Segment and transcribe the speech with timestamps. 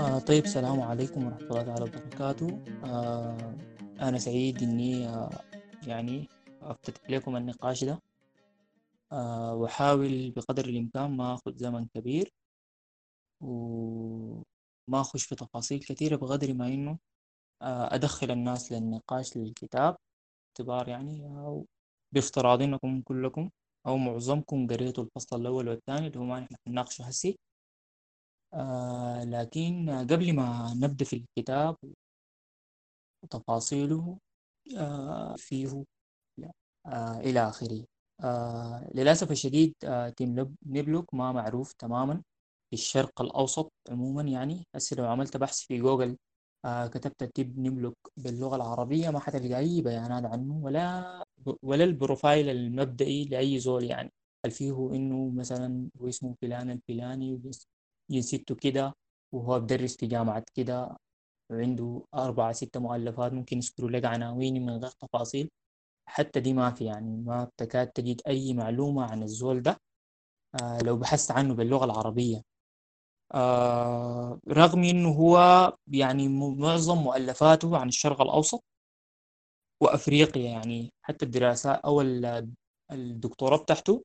[0.00, 2.48] آه طيب السلام عليكم ورحمة الله تعالى وبركاته.
[2.84, 3.54] آه
[4.00, 5.30] أنا سعيد إني آه
[5.86, 6.28] يعني
[6.62, 8.02] أفتتح لكم النقاش ده.
[9.12, 12.32] آه وأحاول بقدر الإمكان ما أخذ زمن كبير
[13.40, 16.98] وما أخش في تفاصيل كثيرة بقدر ما إنه
[17.62, 19.96] آه أدخل الناس للنقاش للكتاب.
[20.48, 21.66] اعتبار يعني أو
[22.12, 23.50] بافتراض إنكم كلكم
[23.86, 27.38] أو معظمكم قريتوا الفصل الأول والثاني اللي هو ما نحن حنناقشه هسي.
[28.54, 31.76] آه لكن قبل ما نبدأ في الكتاب
[33.22, 34.18] وتفاصيله
[34.78, 35.84] آه فيه
[36.86, 37.84] آه إلى آخره.
[38.24, 42.14] آه للأسف الشديد آه تيم نيبلوك ما معروف تماما
[42.70, 44.66] في الشرق الأوسط عموما يعني.
[44.74, 46.16] هسه لو عملت بحث في جوجل
[46.64, 51.24] آه كتبت تيم نيبلوك باللغة العربية ما حتلقى أي بيانات عنه ولا
[51.62, 54.12] ولا ال profile المبدئي لأي زول يعني.
[54.46, 57.34] هل فيه إنه مثلا هو اسمه فلان الفلاني
[58.10, 58.94] جنسيته كده
[59.34, 60.96] وهو بدرس في جامعة كده
[61.52, 65.50] وعنده أربعة ستة مؤلفات ممكن يذكروا لك عناوين من غير تفاصيل.
[66.08, 69.78] حتى دي ما في يعني ما تكاد تجد أي معلومة عن الزول ده
[70.62, 72.42] آه لو بحثت عنه باللغة العربية.
[73.34, 75.38] آه رغم إنه هو
[75.92, 78.64] يعني معظم مؤلفاته عن الشرق الأوسط
[79.82, 82.52] وأفريقيا يعني حتى الدراسات أو ال-
[82.92, 84.02] الدكتوراه بتاعته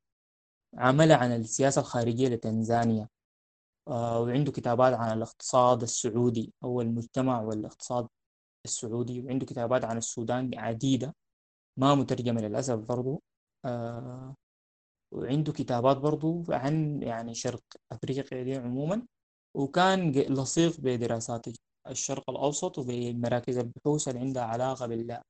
[0.78, 3.08] عملها عن السياسة الخارجية لتنزانيا.
[3.88, 8.08] وعنده كتابات عن الاقتصاد السعودي أو المجتمع والاقتصاد
[8.66, 11.16] السعودي وعنده كتابات عن السودان عديدة
[11.80, 13.22] ما مترجمة للأسف برضو.
[13.66, 14.36] آه
[15.14, 19.06] وعنده كتابات برضو عن يعني شرق أفريقيا دي عموما
[19.56, 21.45] وكان لصيق بدراسات
[21.88, 25.22] الشرق الأوسط وبمراكز البحوث اللي عندها علاقة بال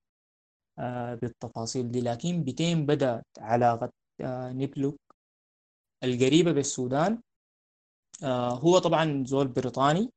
[0.80, 2.02] آه بالتفاصيل دي.
[2.02, 5.00] لكن بتين بدأت علاقة آه نبلوك
[6.04, 7.20] القريبة بالسودان آه
[8.54, 10.12] هو طبعا زول بريطاني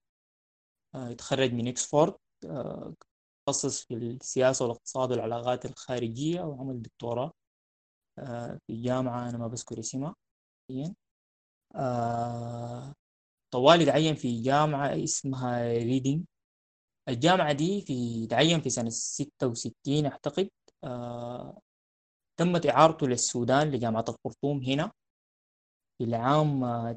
[0.94, 2.14] آه يتخرج من إكسفورد
[2.46, 2.94] آه
[3.46, 7.32] تخصص في السياسة والإقتصاد والعلاقات الخارجية وعمل دكتوراه
[8.18, 10.14] آه في جامعة أنا ما بذكر اسمها.
[11.76, 12.94] آه
[13.50, 16.24] طوالي تعين في جامعة اسمها ريدينج
[17.08, 20.50] الجامعة دي في تعين في سنة ستة وستين أعتقد
[20.84, 21.60] آه
[22.38, 24.92] تمت إعارته للسودان لجامعة الخرطوم هنا
[25.98, 26.92] في العام آه،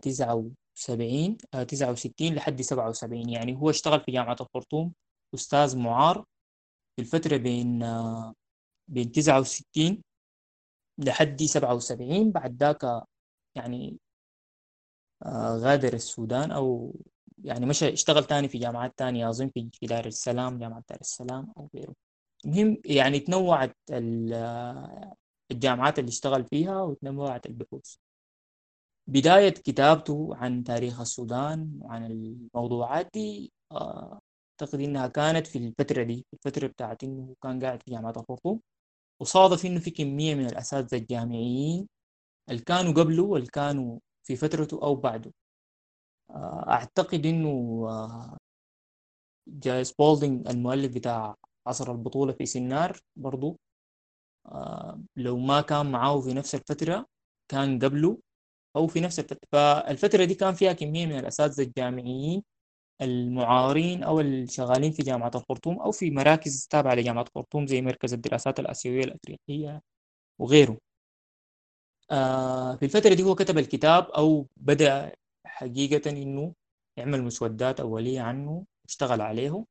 [0.79, 3.29] وسبعين آه، تسعة وستين لحد سبعة وسبعين.
[3.29, 4.93] يعني هو اشتغل في جامعة الخرطوم.
[5.35, 6.25] أستاذ معار
[6.95, 8.33] في الفترة بين آه،
[8.87, 10.03] بين تسعة وستين
[10.97, 12.31] لحد سبعة وسبعين.
[12.31, 13.03] بعد ذاك
[13.55, 13.97] يعني
[15.25, 16.95] آه، غادر السودان أو
[17.43, 21.69] يعني مشى اشتغل تاني في جامعات تانية أظن في دار السلام جامعة دار السلام أو
[21.75, 21.93] غيره.
[22.45, 25.13] المهم يعني تنوعت ال- آه،
[25.51, 27.95] الجامعات اللي اشتغل فيها وتنوعت البحوث
[29.09, 34.19] بداية كتابته عن تاريخ السودان وعن الموضوعات دي آه،
[34.61, 38.61] أعتقد إنها كانت في الفترة دي الفترة بتاعت إنه كان قاعد في جامعة الخرطوم
[39.21, 41.87] وصادف إنه في كمية من الأساتذة الجامعيين
[42.49, 45.31] اللي كانوا قبله واللي كانوا في فترته أو بعده.
[46.31, 47.49] آه، أعتقد إنه
[47.89, 48.37] آه،
[49.49, 51.35] جايس بولدينج المؤلف بتاع
[51.67, 53.57] عصر البطولة في سنار برضو
[55.17, 57.05] لو ما كان معاه في نفس الفترة
[57.51, 58.17] كان قبله.
[58.75, 62.43] أو في نفس الفترة فالفترة دي كان فيها كمية من الأساتذة الجامعيين
[63.01, 68.59] المعارين أو الشغالين في جامعة الخرطوم أو في مراكز تابعة لجامعة الخرطوم زي مركز الدراسات
[68.59, 69.81] الآسيوية الأفريقية
[70.39, 70.77] وغيره.
[72.11, 75.11] آه في الفترة دي هو كتب الكتاب أو بدأ
[75.45, 76.53] حقيقة إنه
[76.97, 79.65] يعمل مسودات أولية عنه اشتغل عليه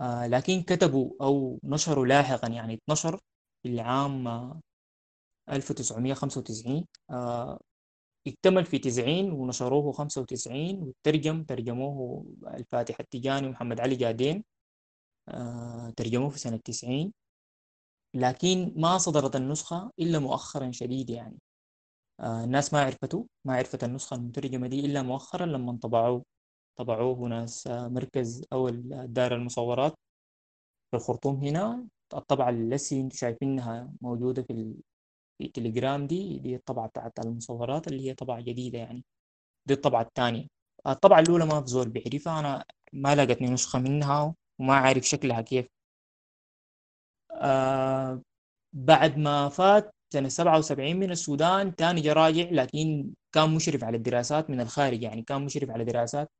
[0.00, 3.20] آه لكن كتبوا أو نشروا لاحقا يعني اتنشر
[3.62, 4.60] في العام آه،
[5.50, 7.60] 1995 آه
[8.26, 14.44] اكتمل في 90 ونشروه 95 وترجم ترجموه الفاتح التجاني ومحمد علي جادين
[15.28, 17.12] آه ترجموه في سنة 90
[18.14, 21.38] لكن ما صدرت النسخة إلا مؤخرا شديد يعني
[22.20, 26.24] آه الناس ما عرفته ما عرفت النسخة المترجمة دي إلا مؤخرا لما طبعوه
[26.76, 28.68] طبعوه ناس آه، مركز أو
[29.06, 29.94] دار المصورات
[30.90, 34.74] في الخرطوم هنا الطبعة اللي أنتوا شايفينها موجودة في.
[35.42, 39.04] في التليجرام دي دي الطبعة بتاعت المصورات اللي هي طبعة جديدة يعني.
[39.66, 40.46] دي الطبعة الثانية.
[40.86, 45.66] الطبعة الأولى ما في زول بيعرفها أنا ما لقيتني نسخة منها وما عارف شكلها كيف.
[47.32, 48.22] آه
[48.74, 54.50] بعد ما فات سنة 77 من السودان تاني جا راجع لكن كان مشرف على الدراسات
[54.50, 56.30] من الخارج يعني كان مشرف على دراسات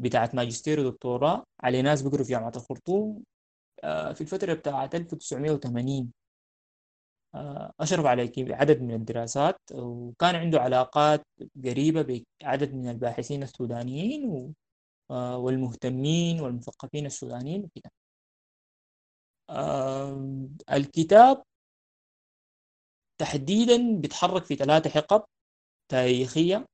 [0.00, 1.44] بتاعت ماجستير ودكتوراه.
[1.62, 3.24] على ناس بيقروا في جامعة الخرطوم.
[3.84, 6.21] آه، في الفترة بتاعت 1980 آه،
[7.80, 11.26] أشرف على عدد من الدراسات وكان عنده علاقات
[11.64, 14.54] قريبة بعدد من الباحثين السودانيين
[15.10, 17.90] آه، والمهتمين والمثقفين السودانيين وكده
[19.50, 21.42] آه، الكتاب
[23.18, 25.24] تحديدا بيتحرك في ثلاثة حقب
[25.88, 26.66] تاريخية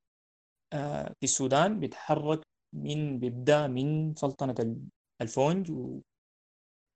[0.72, 4.76] آه، في السودان بيتحرك من بيبدأ من سلطنة
[5.20, 5.72] الفونج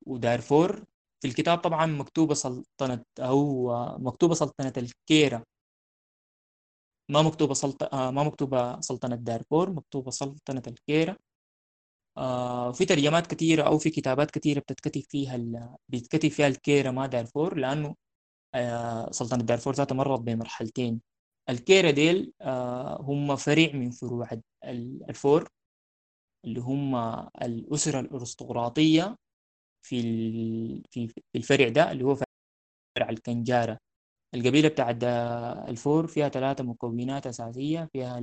[0.07, 0.85] ودارفور
[1.23, 5.45] في الكتاب طبعا مكتوبة سلطنة أو مكتوبة سلطنة الكيرة.
[7.11, 11.17] ما مكتوبة سلطنة آه، ما مكتوبة سلطنة دارفور مكتوبة سلطنة الكيرة.
[12.19, 15.77] آه في ترجمات كثيرة أو في كتابات كثيرة بتتكتب فيها ال...
[15.89, 17.97] بيتكتب فيها الكيرة ما دارفور لأنه
[18.55, 21.01] آه سلطنة دارفور ذاتها مرت بمرحلتين.
[21.51, 22.33] الكيرة ديل
[23.01, 24.31] هم فريع من فروع
[25.09, 25.49] الفور
[26.45, 26.97] اللي هم
[27.43, 29.17] الأسرة الأرستقراطية.
[29.83, 32.15] في في الفرع ده اللي هو
[32.99, 33.79] فرع الكنجارة.
[34.35, 34.97] القبيلة بتاعت
[35.69, 37.89] الفور فيها ثلاثة مكونات أساسية.
[37.93, 38.21] فيها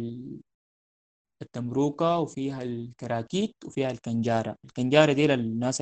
[1.42, 4.56] التمروكة وفيها الكراكيت وفيها الكنجارة.
[4.66, 5.82] الكنجارة دي للناس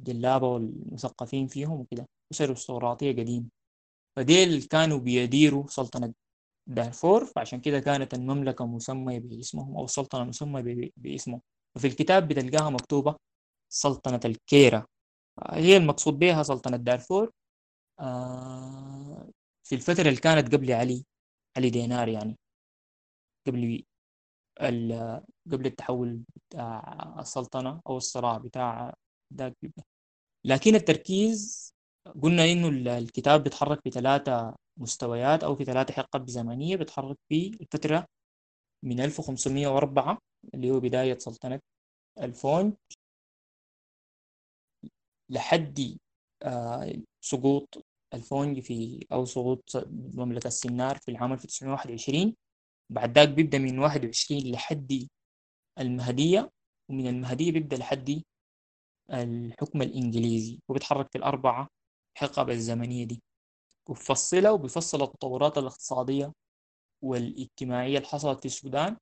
[0.00, 2.06] الجلابة والمثقفين فيهم وكده.
[2.32, 3.46] أسر أرستقراطية قديمة.
[4.16, 6.14] فديل كانوا بيديروا سلطنة
[6.68, 11.40] دارفور فعشان كده كانت المملكة مسمية باسمهم أو السلطنة مسمية باسمهم
[11.76, 13.16] وفي الكتاب بتلقاها مكتوبة
[13.72, 14.86] سلطنة الكيرة.
[15.52, 17.30] هي المقصود بها سلطنة دارفور.
[18.00, 19.30] آه،
[19.64, 21.04] في الفترة اللي كانت قبل علي
[21.56, 22.38] علي دينار يعني
[23.46, 23.84] قبل
[25.52, 28.94] قبل التحول بتاع السلطنة أو الصراع بتاع
[29.34, 29.56] ذاك.
[30.44, 31.72] لكن التركيز
[32.22, 32.68] قلنا إنه
[32.98, 38.06] الكتاب بيتحرك في ثلاثة مستويات أو في ثلاثة حقب زمنية بيتحرك في الفترة
[38.84, 40.18] من 1504
[40.54, 41.60] اللي هو بداية سلطنة
[42.22, 42.74] الفونج
[45.30, 45.98] لحد
[46.42, 47.84] آه، سقوط
[48.14, 52.36] الفونج في أو سقوط مملكة السنار في العام 1921
[52.90, 55.08] بعد ذاك بيبدأ من 21 لحد
[55.78, 56.50] المهدية
[56.88, 58.22] ومن المهدية بيبدأ لحد
[59.10, 61.68] الحكم الإنجليزي وبيتحرك في الأربعة
[62.18, 63.22] حقب الزمنية دي.
[63.88, 66.32] وبفصلها وبيفصل التطورات الاقتصادية
[67.02, 68.96] والاجتماعية اللي حصلت في السودان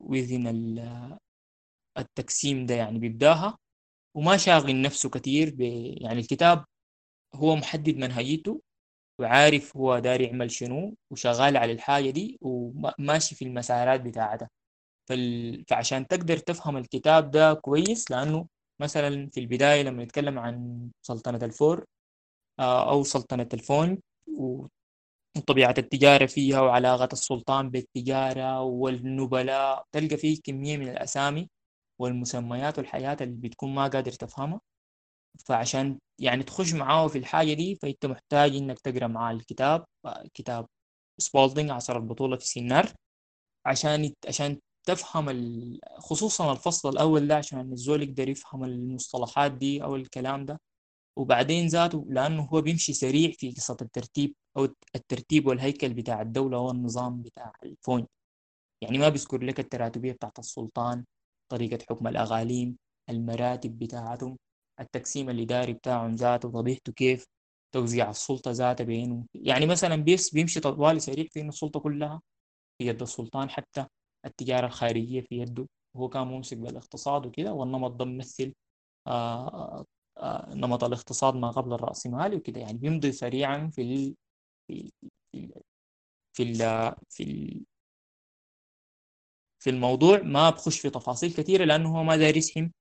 [0.00, 0.46] وذن
[1.98, 3.58] التقسيم ده يعني بيبدأها.
[4.16, 5.60] وما شاغل نفسه كثير ب...
[6.02, 6.64] يعني الكتاب
[7.34, 8.62] هو محدد منهجيته
[9.20, 14.50] وعارف هو داري يعمل شنو وشغال على الحاجة دي وماشي في المسارات بتاعتها
[15.08, 15.64] فال...
[15.68, 18.48] فعشان تقدر تفهم الكتاب ده كويس لأنه
[18.82, 21.84] مثلا في البداية لما نتكلم عن سلطنة الفور
[22.60, 23.98] آه، أو سلطنة الفونج
[25.36, 31.48] وطبيعة التجارة فيها وعلاقة السلطان بالتجارة والنبلاء تلقى فيه كمية من الأسامي.
[32.00, 34.60] والمسميات والحياة اللي بتكون ما قادر تفهمها.
[35.46, 39.84] فعشان يعني تخش معاه في الحاجة دي فأنت محتاج إنك تقرأ معاه الكتاب
[40.34, 40.66] كتاب
[41.18, 42.92] سبولدنج عصر البطولة في سنار
[43.66, 45.28] عشان عشان تفهم
[45.98, 50.60] خصوصا الفصل الأول ده عشان الزول يقدر يفهم المصطلحات دي أو الكلام ده.
[51.18, 57.22] وبعدين ذاته لأنه هو بيمشي سريع في قصة الترتيب أو الترتيب والهيكل بتاع الدولة والنظام
[57.22, 58.06] بتاع الفون
[58.82, 61.04] يعني ما بيذكر لك التراتبية بتاعت السلطان
[61.48, 62.76] طريقة حكم الأغاليم
[63.10, 64.38] المراتب بتاعتهم
[64.80, 67.26] التقسيم الإداري بتاعهم ذاته طبيعته كيف
[67.74, 69.26] توزيع السلطة ذاتها بينهم.
[69.34, 72.20] يعني مثلا بيس بيمشي طوالي سريع في إنه السلطة كلها
[72.78, 73.86] في يد السلطان حتى
[74.26, 75.66] التجارة الخارجية في يده.
[75.96, 78.54] وهو كان ممسك بالاقتصاد وكده والنمط ده ممثل
[79.06, 79.84] آه
[80.18, 82.60] آه نمط الاقتصاد ما قبل الرأسمالي وكده.
[82.60, 84.14] يعني بيمضي سريعا في ال
[84.68, 84.92] في
[85.32, 85.52] في
[86.36, 86.56] في ال
[87.10, 87.64] في, ال
[89.58, 92.72] في الموضوع ما بخش في تفاصيل كثيرة لأنه هو ما داير يسهم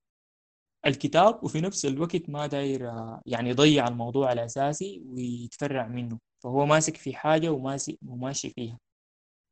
[0.86, 2.91] الكتاب وفي نفس الوقت ما داير
[3.25, 6.19] يعني يضيع الموضوع الأساسي ويتفرع منه.
[6.43, 8.79] فهو ماسك في حاجة وماشي وماشي فيها.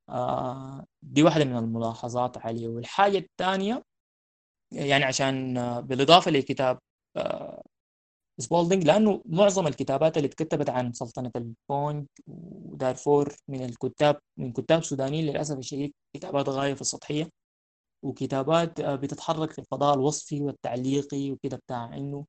[0.09, 2.67] آه دي واحدة من الملاحظات عليه.
[2.67, 3.83] والحاجة الثانية
[4.71, 6.79] يعني عشان بالإضافة لكتاب
[7.17, 7.63] آه
[8.39, 15.25] سبولدنج لأنه معظم الكتابات اللي اتكتبت عن سلطنة الفونج ودارفور من الكتاب من كتاب سودانيين
[15.25, 17.29] للأسف الشديد كتابات غاية في السطحية
[18.03, 22.25] وكتابات آه، بتتحرك في الفضاء الوصفي والتعليقي وكده بتاع إنه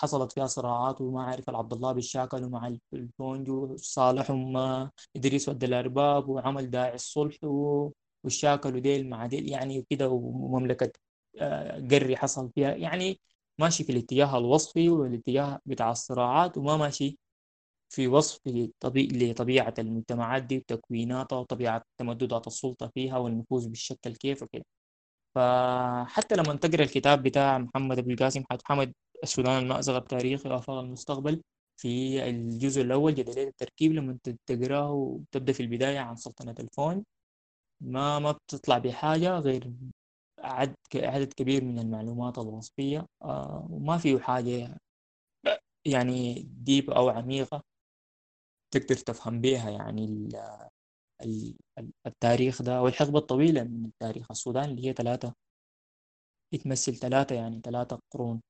[0.00, 6.94] حصلت فيها صراعات وما عارف العبدلاب اتشاكلوا مع الفونج وصالحهم إدريس ود الأرباب وعمل داعي
[6.94, 7.36] الصلح
[8.24, 10.92] والشاكل وديل مع ديل يعني وكده ومملكة
[11.40, 12.70] آه، قري حصل فيها.
[12.74, 13.20] يعني
[13.60, 17.18] ماشي في الاتجاه الوصفي والاتجاه بتاع الصراعات وما ماشي
[17.90, 24.64] في وصف لطبيعة المجتمعات دي وتكويناتها وطبيعة تمددات السلطة فيها والنفوذ بالشكل كيف وكده.
[25.34, 31.42] فحتى لما تقرأ الكتاب بتاع محمد أبو القاسم محمد السودان المأزق التاريخي وآفاق المستقبل
[31.76, 37.04] في الجزء الأول جدلية التركيب لما تقرأه وتبدأ في البداية عن سلطنة الفون
[37.80, 39.72] ما ما بتطلع بحاجة غير
[40.94, 44.76] عدد كبير من المعلومات الوصفية آه، وما فيه حاجة
[45.84, 47.62] يعني ديب أو عميقة
[48.74, 50.28] تقدر تفهم بيها يعني
[52.06, 55.34] التاريخ ده والحقبة الطويلة من تاريخ السودان اللي هي ثلاثة
[56.54, 58.40] بتمثل ثلاثة يعني ثلاثة قرون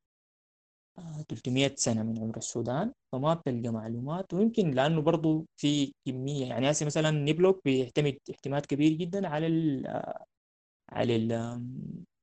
[1.29, 2.93] 300 آه، سنة من عمر السودان.
[3.13, 8.93] فما بتلقى معلومات ويمكن لأنه برضو في كمية يعني هسه مثلا نبلوك بيعتمد اعتماد كبير
[8.93, 9.87] جدا على ال
[10.93, 11.15] على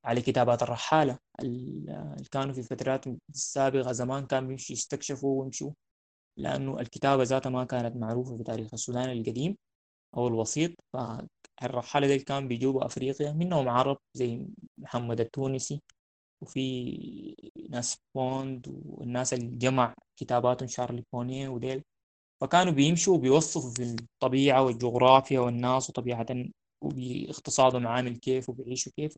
[0.06, 1.18] على كتابات الرحالة.
[1.42, 5.72] اللي كانوا في فترات السابقة زمان كانوا بيمشوا يستكشفوا ويمشوا
[6.38, 9.58] لأنه الكتابة ذاتها ما كانت معروفة في تاريخ السودان القديم
[10.18, 10.72] أو الوسيط.
[10.94, 14.48] فالرحالة دي كان بيجوبوا أفريقيا منهم عرب زي
[14.78, 15.82] محمد التونسي
[16.42, 17.36] وفي
[17.70, 21.84] ناس بوند والناس اللي جمع كتاباتهم شارلي بونيه وديل.
[22.42, 26.26] فكانوا بيمشوا وبيوصفوا في الطبيعة والجغرافيا والناس وطبيعة
[26.82, 29.18] وباقتصادهم عامل كيف وبيعيشوا كيف.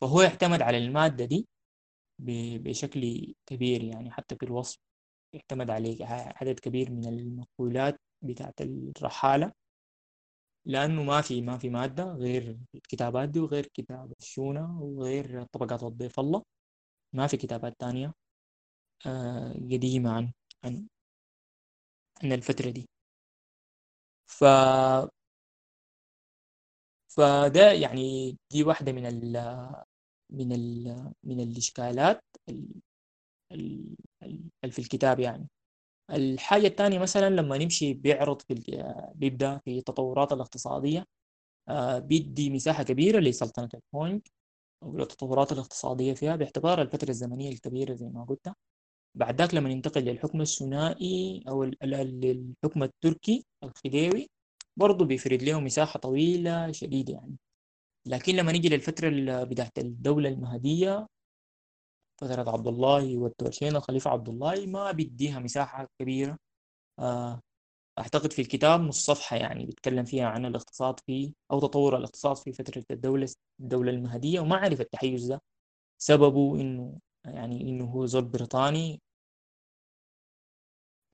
[0.00, 1.48] فهو يعتمد على المادة دي
[2.58, 4.78] بشكل كبير يعني حتى في الوصف
[5.34, 9.52] يعتمد عليه عدد كبير من المقولات بتاعت الرحالة.
[10.64, 16.20] لأنه ما في ما في مادة غير الكتابات دي وغير كتاب الشونة وغير طبقات الضيف
[16.20, 16.42] الله.
[17.12, 18.14] ما في كتابات تانية
[19.06, 20.32] آه، قديمة عن
[20.64, 20.88] عن
[22.22, 22.88] عن الفترة دي.
[24.26, 24.44] ف
[27.08, 29.32] فده يعني دي واحدة من ال
[30.30, 32.24] من ال من الإشكالات
[33.52, 35.48] اللي في الكتاب يعني.
[36.10, 38.84] الحاجة الثانية مثلا لما نمشي بيعرض في
[39.14, 41.04] بيبدأ في التطورات الاقتصادية
[41.68, 44.20] آه، بيدي مساحة كبيرة لسلطنة الهونج
[44.84, 48.52] والتطورات الاقتصادية فيها باعتبار الفترة الزمنية الكبيرة زي ما قلت.
[49.14, 54.28] بعد ذاك لما ننتقل للحكم الثنائي أو الحكم التركي الخديوي
[54.78, 57.36] برضه بيفرد له مساحة طويلة شديدة يعني.
[58.06, 59.10] لكن لما نيجي للفترة
[59.44, 61.06] بتاعت الدولة المهدية
[62.20, 66.38] فترة عبد الله والتورشين الخليفة عبد الله ما بيديها مساحة كبيرة.
[66.98, 67.40] آه،
[67.98, 72.52] أعتقد في الكتاب نص صفحة يعني بيتكلم فيها عن الاقتصاد في أو تطور الاقتصاد في
[72.52, 73.28] فترة الدولة
[73.60, 74.40] الدولة المهدية.
[74.40, 75.42] وما عرف التحيز ده
[76.02, 79.00] سببه إنه يعني إنه هو زول بريطاني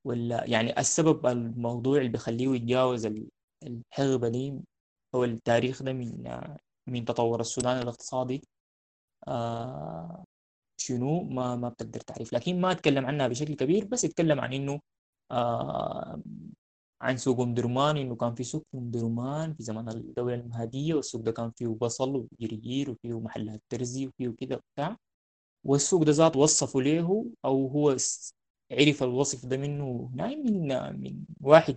[0.07, 3.07] ولا يعني السبب الموضوع اللي بيخليه يتجاوز
[3.67, 4.55] الحقبة دي
[5.15, 6.29] هو التاريخ ده من
[6.87, 8.43] من تطور السودان الاقتصادي
[9.29, 10.25] آه
[10.81, 12.33] شنو؟ ما ما بتقدر تعرف.
[12.33, 14.81] لكن ما أتكلم عنها بشكل كبير بس اتكلم عن إنه
[15.31, 16.23] آه
[17.03, 21.23] عن سوق ام درمان إنه كان في سوق ام درمان في زمن الدولة المهدية والسوق
[21.23, 24.97] ده كان فيه بصل وجرجير وفيه محلات ترزي وفيه كده وبتاع.
[25.65, 27.97] والسوق ده ذات وصفوا له أو هو
[28.73, 30.69] عرف الوصف ده منه نايم من
[31.03, 31.77] من واحد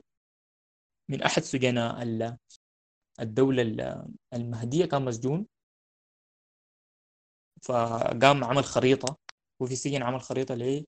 [1.09, 2.03] من أحد سجناء
[3.19, 3.61] الدولة
[4.33, 5.47] المهدية كان مسجون.
[7.63, 9.17] فقام عمل خريطة
[9.61, 10.85] وفي السجن عمل خريطة ليه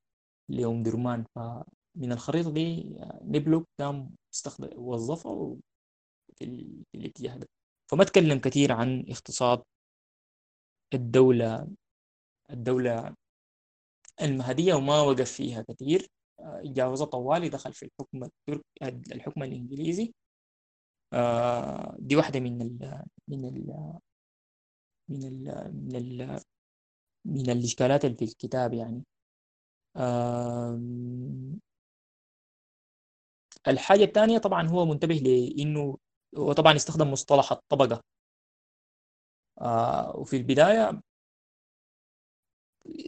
[0.50, 1.26] لأم درمان.
[1.36, 2.84] فمن الخريطة دي
[3.22, 5.56] نبلوك قام استخدم وظفها
[6.36, 6.46] في,
[6.92, 7.48] في الاتجاه ده.
[7.92, 9.64] فما تكلم كثير عن اقتصاد
[10.94, 11.68] الدولة
[12.52, 13.16] الدولة
[14.22, 16.08] المهدية وما وقف فيها كثير.
[16.64, 18.66] جاوز طوالي دخل في الحكم الترك
[19.12, 20.14] الحكم الإنجليزي.
[21.14, 23.94] آه، دي واحدة من ال من ال
[25.10, 26.40] من ال من ال
[27.26, 29.04] من الإشكالات اللي في الكتاب يعني.
[33.68, 35.98] الحاجة الثانية طبعا هو منتبه لأنه
[36.38, 38.02] هو طبعا استخدم مصطلح الطبقة.
[39.62, 41.02] آه، وفي البداية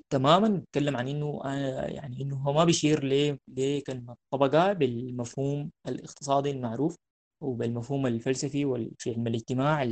[0.09, 3.05] تماما بيتكلم عن إنه آه، يعني إنه هو ما بيشير
[3.47, 6.95] لكلمه طبقة بالمفهوم الاقتصادي المعروف
[7.41, 9.83] وبالمفهوم الفلسفي وفي علم الاجتماع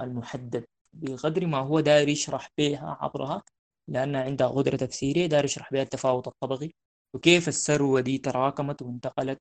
[0.00, 0.64] المحدد.
[0.92, 3.42] بقدر ما هو داير يشرح بها عبرها
[3.88, 6.70] لأن عندها قدرة تفسيرية داير يشرح بها التفاوت الطبقي.
[7.14, 9.38] وكيف الثروة دي تراكمت وانتقلت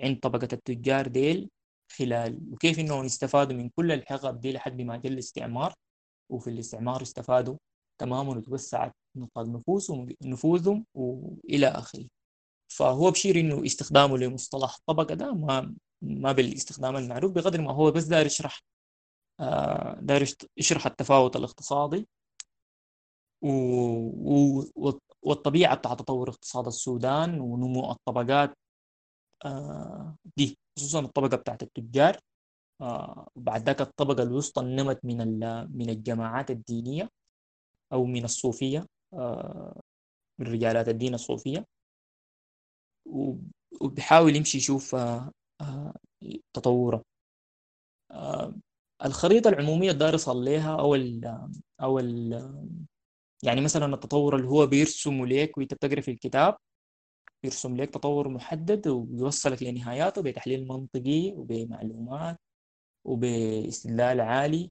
[0.00, 1.50] عند طبقة التجار ديل
[1.98, 5.74] خلال وكيف انهم استفادوا من كل الحقب دي لحد ما جاء الاستعمار.
[6.32, 7.56] وفي الاستعمار استفادوا
[7.98, 12.08] تماما وتوسعت نطاق نفوسهم نفوذهم وإلى آخره.
[12.68, 18.04] فهو بشير إنه استخدامه لمصطلح الطبقه ده ما ما بالاستخدام المعروف بقدر ما هو بس
[18.04, 18.62] داير يشرح
[19.40, 22.08] آه، داير يشرح التفاوت الاقتصادي
[23.42, 23.48] و...
[24.76, 25.00] و...
[25.22, 28.58] والطبيعة بتاع تطور اقتصاد السودان ونمو الطبقات
[29.44, 32.16] آه، دي خصوصا الطبقة بتاعت التجار.
[32.80, 35.18] آه، وبعد ذاك الطبقة الوسطى نمت من
[35.78, 37.08] من الجماعات الدينية.
[37.92, 38.86] أو من الصوفية
[40.38, 41.64] من رجالات الدين الصوفية.
[43.80, 44.96] وبيحاول يمشي يشوف
[46.54, 47.02] تطوره.
[49.04, 51.48] الخريطة العمومية الدار يصل لها أو ال
[51.82, 52.32] أو ال
[53.44, 56.56] يعني مثلا التطور اللي هو بيرسمه ليك وأنت بتقرأ في الكتاب
[57.42, 62.36] بيرسم لك تطور محدد وبيوصلك لنهاياته بتحليل منطقي وبمعلومات
[63.04, 64.70] وباستدلال عالي.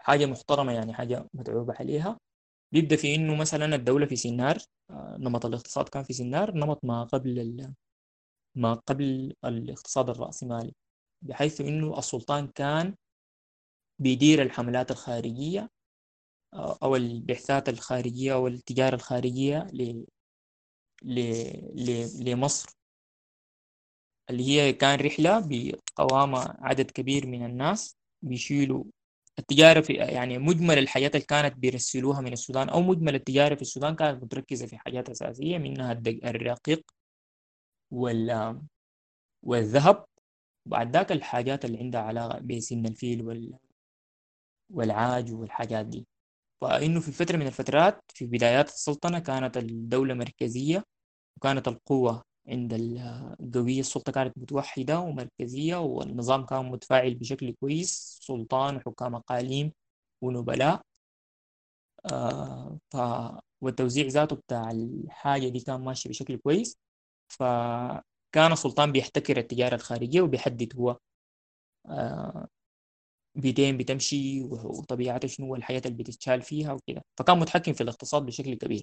[0.00, 2.18] وحاجة محترمة يعني حاجة متعوبة عليها.
[2.72, 4.58] بيبدأ في إنه مثلا الدولة في سنار
[4.90, 7.72] آه، نمط الاقتصاد كان في سنار نمط ما قبل
[8.54, 10.72] ما قبل الاقتصاد الرأسمالي
[11.22, 12.94] بحيث إنه السلطان كان
[13.98, 15.70] بيدير الحملات الخارجية
[16.54, 20.04] آه، أو البعثات الخارجية أو التجارة الخارجية ل...
[21.02, 21.20] ل...
[21.74, 22.30] ل...
[22.30, 22.70] لمصر.
[24.30, 28.84] اللي هي كان رحلة بقوامة عدد كبير من الناس بيشيلوا
[29.40, 33.96] التجارة في يعني مجمل الحاجات اللي كانت بيرسلوها من السودان أو مجمل التجارة في السودان
[33.96, 35.92] كانت متركزة في حاجات أساسية منها
[36.24, 36.82] الرقيق
[37.90, 38.60] وال
[39.42, 40.04] والذهب.
[40.66, 43.58] وبعد ذاك الحاجات اللي عندها علاقة بسن الفيل وال
[44.70, 46.06] والعاج والحاجات دي.
[46.60, 50.84] فإنه في فترة من الفترات في بدايات السلطنة كانت الدولة مركزية
[51.36, 59.14] وكانت القوة عند القوية السلطة كانت متوحدة ومركزية والنظام كان متفاعل بشكل كويس سلطان وحكام
[59.14, 59.72] أقاليم
[60.22, 60.82] ونبلاء.
[62.12, 62.96] آه ف
[63.60, 66.78] والتوزيع ذاته بتاع الحاجة دي كان ماشي بشكل كويس.
[67.28, 70.98] فكان السلطان بيحتكر التجارة الخارجية وبيحدد هو
[71.90, 72.48] آه
[73.34, 77.02] بيدين بتمشي وطبيعتها شنو الحياة اللي بتتشال فيها وكده.
[77.18, 78.82] فكان متحكم في الاقتصاد بشكل كبير.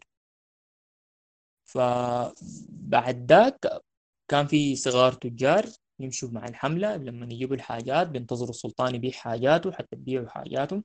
[1.67, 3.81] فبعد ذاك
[4.27, 5.65] كان في صغار تجار
[5.99, 10.83] يمشوا مع الحملة لما يجيبوا الحاجات بينتظروا السلطان يبيع حاجاته حتى يبيعوا حاجاتهم.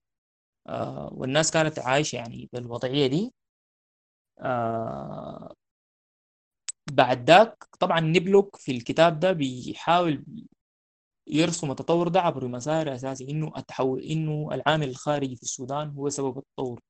[0.68, 3.32] آه والناس كانت عايشة يعني بالوضعية دي.
[4.40, 5.54] آه
[6.92, 10.24] بعد ذاك طبعا نبلوك في الكتاب ده بيحاول
[11.26, 16.38] يرسم التطور ده عبر مسار اساسي إنه التحول إنه العامل الخارجي في السودان هو سبب
[16.38, 16.80] التطور.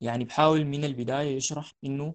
[0.00, 2.14] يعني بحاول من البداية يشرح إنه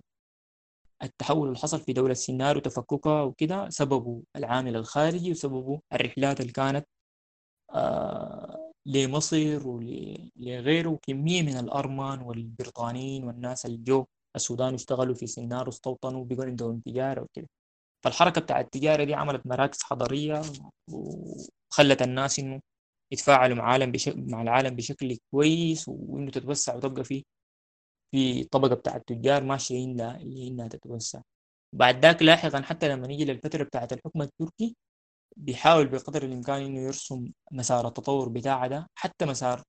[1.04, 6.86] التحول اللي حصل في دولة سينار وتفككها وكده سببه العامل الخارجي وسببه الرحلات اللي كانت
[7.74, 14.06] آه لمصر ولغيره كمية من الأرمان والبريطانيين والناس اللي جو
[14.36, 17.48] السودان واشتغلوا في سينار واستوطنوا وبقوا عندهم تجارة وكده.
[18.06, 20.42] فالحركة بتاع التجارة دي عملت مراكز حضرية
[20.92, 22.60] وخلت الناس إنه
[23.14, 27.24] يتفاعلوا مع العالم بشكل مع العالم بشكل كويس وإنه تتوسع وتبقى في
[28.12, 31.22] في طبقة بتاع التجار ماشية إنها اللي إنها تتوسع.
[31.74, 34.76] بعد ذاك لاحقا حتى لما نيجي للفترة بتاعت الحكم التركي
[35.38, 39.64] بيحاول بقدر الإمكان إنه يرسم مسار التطور بتاعه ده حتى مسار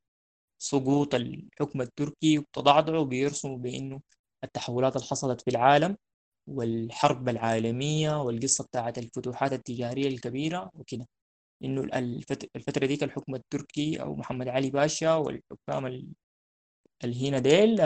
[0.59, 4.01] سقوط الحكم التركي وتضعضعه بيرسموا بإنه
[4.45, 5.97] التحولات اللي حصلت في العالم
[6.47, 11.07] والحرب العالمية والقصة بتاعت الفتوحات التجارية الكبيرة وكده.
[11.65, 11.81] إنه
[12.57, 15.87] الفترة ديك الحكم التركي أو محمد علي باشا والحكام
[17.05, 17.83] اللي هنا ديل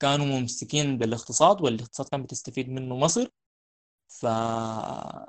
[0.00, 3.28] كانوا ممسكين بالاقتصاد والاقتصاد كان بتستفيد منه مصر.
[4.08, 5.24] فحصل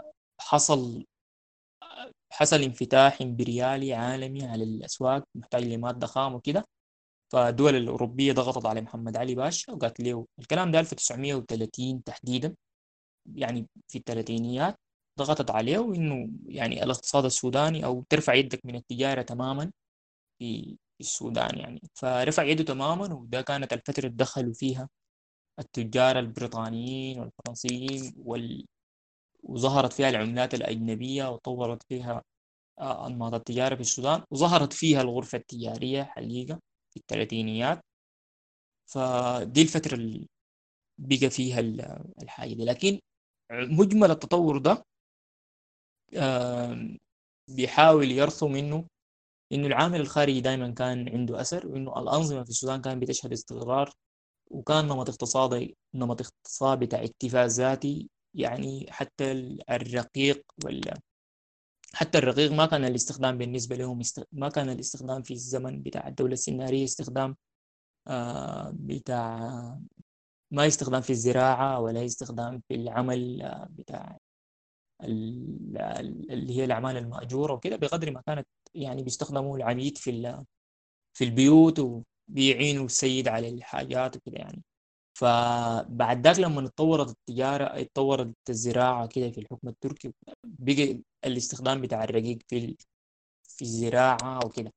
[2.32, 6.65] حصل انفتاح امبريالي عالمي على الأسواق محتاج لمادة خام وكده.
[7.32, 12.56] فالدول الأوروبية ضغطت على محمد علي باشا وقالت له الكلام ده 1930 تحديدا
[13.36, 14.75] يعني في الثلاثينيات
[15.19, 19.71] ضغطت عليه وإنه يعني الاقتصاد السوداني أو ترفع يدك من التجارة تماما
[20.39, 21.81] في السودان يعني.
[21.95, 24.89] فرفع يده تماما وده كانت الفترة اللي دخلوا فيها
[25.60, 28.65] التجار البريطانيين والفرنسيين وال...
[29.43, 32.23] وظهرت فيها العملات الأجنبية وطورت فيها
[32.79, 36.60] آه، أنماط التجارة في السودان وظهرت فيها الغرفة التجارية حقيقة
[36.93, 37.81] في الثلاثينيات.
[38.86, 40.27] فدي الفترة اللي
[40.97, 41.60] بقى فيها
[42.21, 42.65] الحاجة دي.
[42.65, 42.99] لكن
[43.51, 44.84] مجمل التطور ده
[47.55, 48.88] بيحاول يرسم انه
[49.56, 53.94] إنه العامل الخارجي دائما كان عنده أثر وإنه الأنظمة في السودان كانت بتشهد استقرار
[54.48, 59.32] وكان نمط اقتصادي نمط اقتصاد بتاع اكتفاء ذاتي يعني حتى
[59.70, 61.00] الرقيق ولا
[61.94, 64.02] حتى الرقيق ما كان الاستخدام بالنسبة لهم.
[64.32, 67.36] ما كان الاستخدام في الزمن بتاع الدولة السنارية استخدام
[68.08, 69.39] آه بتاع
[70.52, 74.18] ما استخدام في الزراعة ولا استخدام في العمل آه بتاع
[75.02, 80.43] اللي هي الأعمال المأجورة وكده بقدر ما كانت يعني بيستخدموا العبيد في
[81.13, 81.79] في البيوت
[82.29, 84.63] وبيعينوا السيد على الحاجات وكده يعني.
[85.19, 92.39] فبعد ذاك لما اتطورت التجارة اتطورت الزراعة كده في الحكم التركي بقى الاستخدام بتاع الرقيق
[92.49, 92.77] في
[93.43, 94.73] في الزراعة وكده.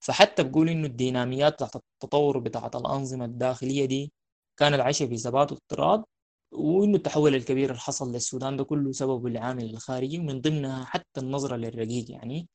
[0.00, 4.12] فحتى بقول إنه الديناميات تحت التطور بتاعت الأنظمة الداخلية دي
[4.58, 6.04] كانت عايشة في ثبات واضطراد
[6.52, 11.56] وإنه التحول الكبير اللي حصل للسودان ده كله سببه العامل الخارجي ومن ضمنها حتى النظرة
[11.56, 12.48] للرقيق يعني.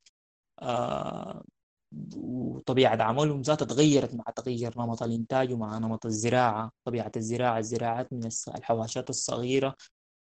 [2.15, 6.71] وطبيعة عملهم ذاتها تغيرت مع تغير نمط الإنتاج ومع نمط الزراعة.
[6.85, 9.75] طبيعة الزراعة الزراعات من الحواشات الصغيرة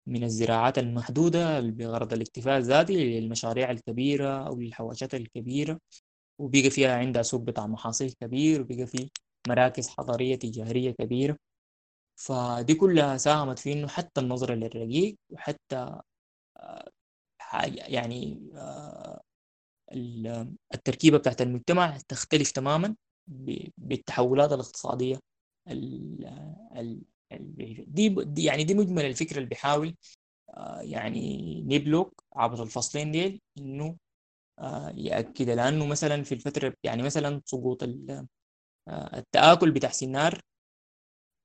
[0.07, 5.79] من الزراعات المحدودة بغرض الاكتفاء الذاتي للمشاريع الكبيرة أو للحواشات الكبيرة.
[6.41, 9.11] وبقى فيها عندها سوق بتاع محاصيل كبير وبقى في
[9.49, 11.37] مراكز حضرية تجارية كبيرة.
[12.17, 16.01] فدي كلها ساهمت في إنه حتى النظرة للرقيق وحتى
[16.57, 16.91] آه،
[17.89, 19.21] يعني آه،
[20.75, 22.97] التركيبة بتاعت المجتمع تختلف تماما
[23.79, 25.21] بالتحولات الاقتصادية
[27.87, 29.97] دي يعني دي مجمل الفكرة اللي بيحاول
[30.51, 33.97] آه، يعني نبلوك عبر الفصلين ديل إنه
[34.95, 37.83] يأكد لأنه مثلا في الفترة يعني مثلا سقوط
[38.89, 40.41] التآكل بتاع سنار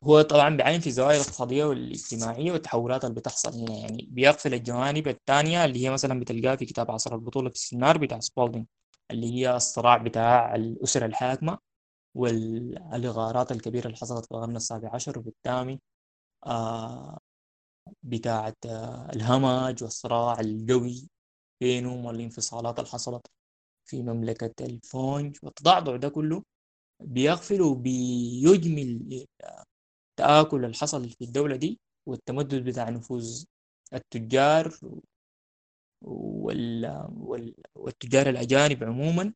[0.07, 3.73] هو طبعا بيعين في الزوايا الاقتصادية والاجتماعية والتحولات اللي بتحصل هنا.
[3.77, 8.19] يعني بيغفل الجوانب الثانية اللي هي مثلا بتلقاها في كتاب عصر البطولة في السنار بتاع
[8.19, 8.67] سبولدين
[9.11, 11.57] اللي هي الصراع بتاع الأسرة الحاكمة
[12.15, 15.79] والغارات الكبيرة اللي حصلت في القرن السابع عشر وبالتالي
[16.45, 17.17] آه
[18.03, 21.09] بتاعة آه الهمج والصراع القوي
[21.61, 23.27] بينهم والانفصالات اللي حصلت
[23.85, 25.37] في مملكة الفونج.
[25.43, 26.43] والتضعضع ده كله
[27.03, 29.25] بيغفل وبيجمل
[30.19, 33.43] التآكل اللي حصل في الدولة دي والتمدد بتاع نفوذ
[33.93, 34.73] التجار
[36.01, 36.85] وال...
[37.17, 37.55] وال...
[37.75, 39.33] والتجار الأجانب عموما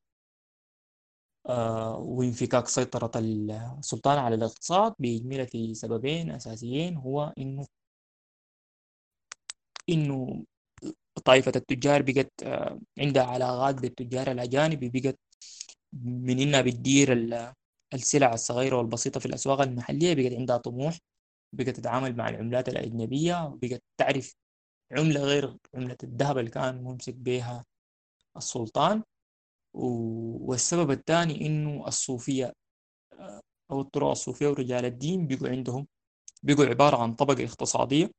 [1.50, 7.66] آه وانفكاك سيطرة السلطان على الاقتصاد بيجملها في سببين أساسيين هو إنه
[9.90, 10.46] إنه
[11.26, 15.20] طائفة التجار بقت آه عندها علاقات بالتجار الأجانب بقت
[15.94, 17.14] من إنها بتدير
[17.94, 20.98] السلع الصغيرة والبسيطة في الأسواق المحلية بقت عندها طموح
[21.54, 24.34] بقت تتعامل مع العملات الأجنبية وبقت تعرف
[24.92, 27.66] عملة غير عملة الذهب اللي كان ممسك بها
[28.38, 29.04] السلطان.
[29.74, 32.54] والسبب الثاني إنه الصوفية
[33.14, 35.88] آه، أو الطرق الصوفية ورجال الدين بقوا عندهم
[36.44, 38.12] بقوا عبارة عن طبقة اقتصادية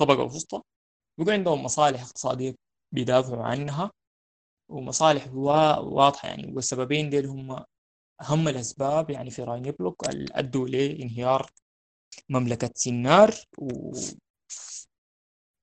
[0.00, 0.62] طبقة وسطى
[1.18, 2.54] بقوا عندهم مصالح اقتصادية
[2.92, 3.90] بيدافعوا عنها
[4.68, 6.52] ومصالح واضحة يعني.
[6.54, 7.64] والسببين ديل هم
[8.20, 11.50] أهم الأسباب يعني في راي نيبلوك اللي أدوا لانهيار
[12.28, 13.92] مملكة سنار و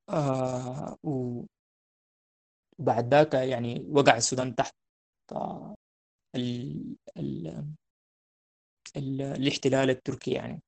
[0.10, 0.98] آه
[2.80, 4.76] وبعد ذاك يعني وقع السودان تحت
[6.36, 6.96] ال...
[7.18, 7.48] ال...
[8.98, 9.22] ال...
[9.22, 10.62] الاحتلال التركي يعني.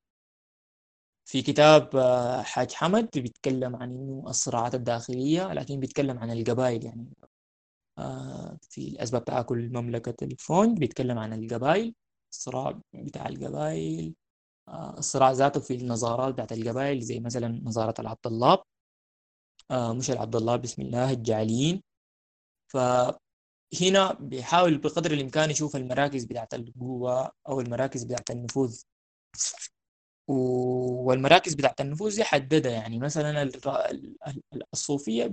[1.25, 7.07] في كتاب آه، حاج حمد بيتكلم عن إنه الصراعات الداخلية لكن بيتكلم عن القبائل يعني.
[7.23, 7.27] آه،
[8.69, 11.95] في أسباب تآكل مملكة الفونج بيتكلم عن القبائل
[12.31, 14.13] الصراع بتاع القبائل
[14.67, 18.63] آه، الصراع ذاته في النظارات بتاعت القبائل زي مثلا نظارة العبد الله
[19.71, 21.83] آه، مش العبد الله بسم الله الجعليين.
[22.67, 28.81] فهنا بيحاول بقدر الإمكان يشوف المراكز بتاعت القوة أو المراكز بتاعت النفوذ.
[30.27, 33.51] والمراكز بتاعت النفوذ يحددها يعني مثلا
[34.73, 35.31] الصوفية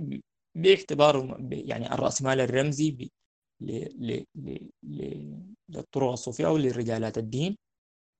[0.55, 3.09] باعتباره يعني الرأسمال الرمزي
[5.69, 7.57] للطرق الصوفية أو لرجالات الدين.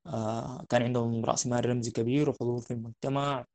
[0.08, 3.46] آه كان عندهم رأس مال رمزي كبير وحضور في المجتمع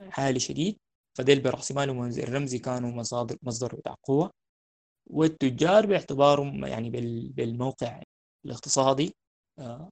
[0.00, 0.76] عالي شديد.
[1.18, 4.30] فديل برأس مالهم الرمزي كانوا مصادر مصدر بتاع قوة.
[5.10, 6.90] والتجار باعتبارهم يعني
[7.30, 8.02] بالموقع
[8.46, 9.12] الاقتصادي.
[9.58, 9.90] آه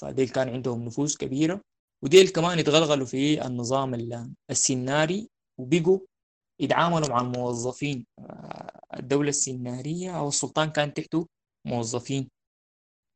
[0.00, 1.60] فديل كان عندهم نفوذ كبيرة.
[2.04, 3.94] وديل كمان يتغلغلوا في النظام
[4.50, 5.28] السناري.
[5.60, 5.98] وبقوا
[6.60, 11.28] يتعاملوا مع الموظفين آه، الدولة السنارية أو السلطان كان تحته
[11.66, 12.30] موظفين.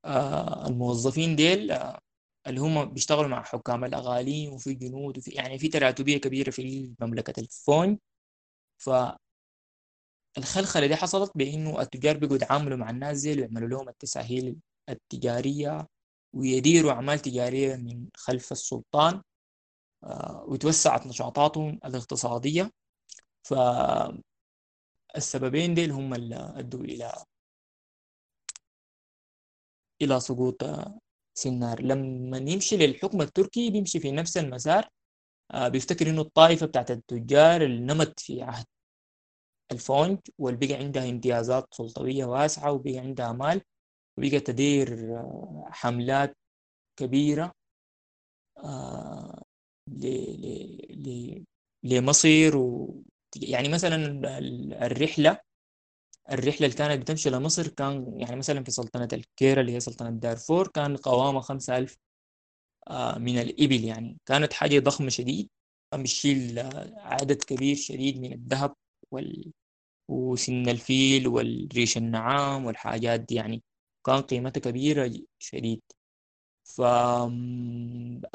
[0.05, 1.99] آه، الموظفين ديل آه،
[2.46, 7.40] اللي هم بيشتغلوا مع حكام الأغاليم وفي جنود وفي يعني في تراتبية كبيرة في مملكة
[7.40, 7.99] الفون.
[8.79, 8.90] ف
[10.38, 14.57] الخلخلة دي حصلت بإنه التجار بيقوا يتعاملوا مع الناس دي ويعملوا لهم التساهيل
[14.88, 15.87] التجارية
[16.35, 19.22] ويديروا أعمال تجارية من خلف السلطان
[20.46, 22.70] وتوسعت نشاطاتهم الاقتصادية.
[23.49, 24.25] فالسببين
[25.75, 27.13] ديل هم اللي أدوا إلى
[30.03, 30.63] إلى سقوط
[31.39, 31.83] سنار.
[31.83, 34.89] لما يمشي للحكم التركي بيمشي في نفس المسار
[35.55, 38.65] آه، بيفتكر إنه الطائفة بتاعت التجار اللي نمت في عهد
[39.73, 43.63] الفونج واللي بقى عندها امتيازات سلطوية واسعة وبقى عندها مال
[44.19, 46.37] وبقى تدير آه، حملات
[46.99, 47.53] كبيرة
[48.59, 49.43] آه،
[51.83, 52.57] لمصر
[53.37, 54.21] يعني مثلا
[54.87, 55.39] الرحلة
[56.33, 60.69] الرحلة اللي كانت بتمشي لمصر كان يعني مثلا في سلطنة الكيرا اللي هي سلطنة دارفور
[60.69, 61.99] كان قوامها خمسة ألف
[62.89, 64.19] آه، من الإبل يعني.
[64.27, 65.51] كانت حاجة ضخمة شديد
[65.93, 66.59] كان بيشيل
[66.97, 68.75] عدد كبير شديد من الذهب
[69.11, 69.53] وال
[70.09, 73.62] وسن الفيل والريش النعام والحاجات دي يعني.
[74.07, 75.83] كان قيمتها كبيرة شديد.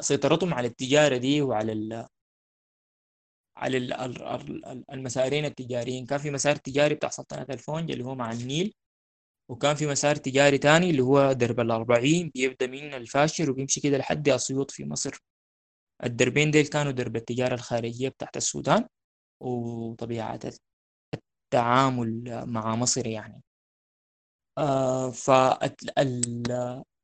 [0.00, 2.06] فسيطرتهم على التجارة دي وعلى ال
[3.62, 4.22] على ال- ال-
[4.66, 6.06] ال- المسارين التجاريين.
[6.06, 8.74] كان في مسار تجاري بتاع سلطنة الفونج اللي هو مع النيل
[9.50, 14.28] وكان في مسار تجاري تاني اللي هو درب الأربعين بيبدأ من الفاشر وبيمشي كده لحد
[14.28, 15.18] أسيوط في مصر.
[16.04, 18.86] الدربين ديل كانوا درب التجارة الخارجية بتاعت السودان
[19.40, 20.40] وطبيعة
[21.14, 23.42] التعامل مع مصر يعني.
[24.58, 25.10] آه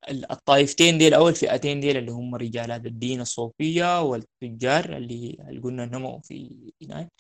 [0.07, 6.73] فالطائفتين ديل أو الفئتين ديل اللي هم رجالات الدين الصوفية والتجار اللي, قلنا نموا في
[6.83, 7.13] هناك.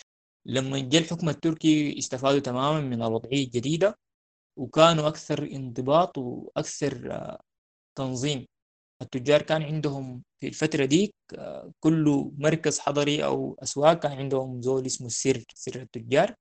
[0.46, 3.98] لما جاء الحكم التركي استفادوا تماما من الوضعية الجديدة
[4.58, 7.40] وكانوا أكثر انضباط وأكثر آه،
[7.98, 8.46] تنظيم.
[9.02, 14.86] التجار كان عندهم في الفترة دي آه، كل مركز حضري أو أسواق كان عندهم زول
[14.86, 16.34] اسمه السر سر التجار.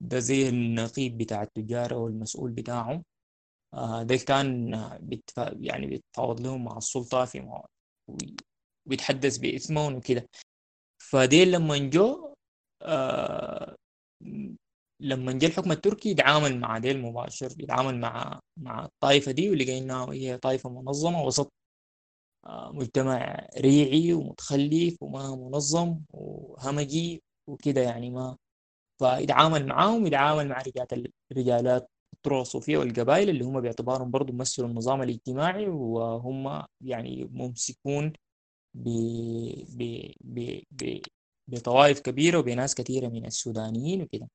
[0.00, 3.04] ده زي النقيب بتاع التجار أو المسؤول بتاعهم.
[4.02, 7.66] ده كان آه، بيتفا يعني بيتفاوض لهم مع السلطة في مو...
[8.86, 10.28] وبيتحدث باسمهم وكده.
[11.02, 12.34] فديل لما جو
[12.82, 13.76] آه
[15.00, 20.12] لما جاء الحكم التركي يتعامل مع ديل مباشر يتعامل مع مع الطائفة دي ولقى إنها
[20.12, 21.52] هي طائفة منظمة وسط
[22.46, 28.36] آه، مجتمع ريعي ومتخلف وما منظم وهمجي وكده يعني ما.
[28.98, 31.90] فيتعامل معاهم يتعامل مع رجال الرجالات
[32.26, 38.12] الطرق الصوفية والقبائل اللي هم باعتبارهم برضو بيمثلوا النظام الاجتماعي وهم يعني ممسكون
[38.74, 38.88] ب
[39.78, 41.00] ب ب ب
[41.48, 44.28] بطوائف كبيرة وبناس كثيرة من السودانيين وكده.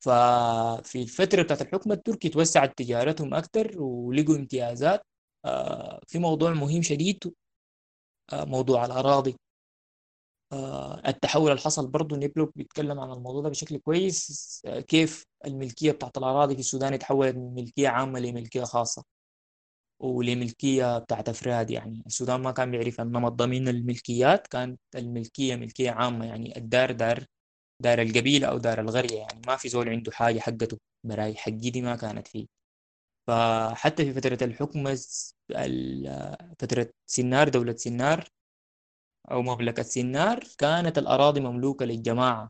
[0.00, 5.02] ففي الفترة بتاعت الحكم التركي توسعت تجارتهم أكتر ولقوا امتيازات.
[5.44, 7.24] آه، في موضوع مهم شديد
[8.32, 9.36] آه، موضوع الأراضي.
[11.08, 14.62] التحول اللي حصل برضه نيبلوك بيتكلم عن الموضوع ده بشكل كويس.
[14.66, 19.04] آه، كيف الملكية بتاعت الأراضي في السودان اتحولت من ملكية عامة لملكية خاصة
[20.00, 21.70] ولملكية بتاعت أفراد.
[21.70, 26.92] يعني السودان ما كان بيعرف النمط ده من الملكيات كانت الملكية ملكية عامة يعني الدار
[26.92, 27.26] دار
[27.80, 31.82] دار القبيلة أو دار القرية يعني ما في زول عنده حاجة حقته براي حقي دي
[31.82, 32.46] ما كانت فيه.
[33.26, 34.88] فحتى في فترة الحكم
[35.50, 38.28] ال- فترة سنار دولة سنار
[39.30, 42.48] أو مملكة سنار كانت الأراضي مملوكة للجماعة.